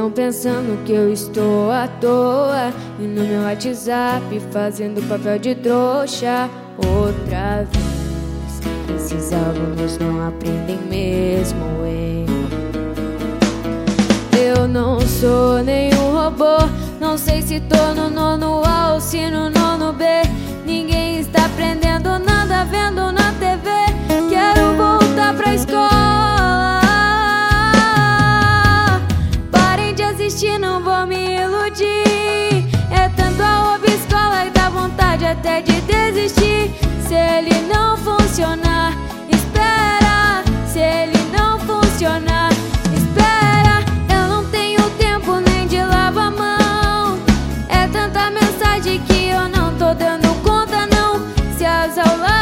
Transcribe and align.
Estão 0.00 0.10
pensando 0.10 0.82
que 0.86 0.92
eu 0.92 1.12
estou 1.12 1.70
à 1.70 1.86
toa 1.86 2.72
E 2.98 3.02
no 3.02 3.22
meu 3.22 3.42
WhatsApp 3.42 4.40
fazendo 4.50 5.06
papel 5.06 5.38
de 5.38 5.54
trouxa 5.54 6.48
Outra 6.78 7.66
vez 7.70 8.96
Esses 8.96 9.30
alunos 9.30 9.98
não 9.98 10.26
aprendem 10.26 10.78
mesmo, 10.88 11.84
hein? 11.84 12.24
Eu 14.32 14.66
não 14.66 14.98
sou 15.02 15.62
nenhum 15.62 16.14
robô 16.14 16.66
Não 16.98 17.18
sei 17.18 17.42
se 17.42 17.60
tô 17.60 17.94
no 17.94 18.08
nono 18.08 18.62
A 18.64 18.94
ou 18.94 19.02
se 19.02 19.30
no 19.30 19.50
nono 19.50 19.92
B 19.92 20.04
Ninguém 20.64 21.20
está 21.20 21.44
aprendendo 21.44 22.18
nada 22.18 22.64
vendo 22.64 23.12
na 23.12 23.19
triste, 30.40 30.58
não 30.58 30.82
vou 30.82 31.06
me 31.06 31.36
iludir. 31.36 32.66
É 32.90 33.08
tanto 33.14 33.42
a 33.42 33.74
obscola 33.74 34.44
que 34.44 34.50
dá 34.50 34.70
vontade 34.70 35.26
até 35.26 35.60
de 35.60 35.80
desistir. 35.82 36.72
Se 37.06 37.14
ele 37.14 37.60
não 37.72 37.96
funcionar, 37.98 38.92
espera. 39.28 40.42
Se 40.66 40.78
ele 40.78 41.18
não 41.36 41.58
funcionar, 41.60 42.50
espera. 42.94 43.84
Eu 44.08 44.28
não 44.28 44.44
tenho 44.50 44.82
tempo 44.98 45.36
nem 45.40 45.66
de 45.66 45.82
lavar 45.82 46.30
mão. 46.30 47.18
É 47.68 47.86
tanta 47.88 48.30
mensagem 48.30 48.98
que 49.00 49.28
eu 49.28 49.48
não 49.48 49.74
tô 49.74 49.94
dando 49.94 50.34
conta, 50.42 50.86
não. 50.86 51.20
Se 51.56 51.64
as 51.66 51.98
aulas 51.98 52.39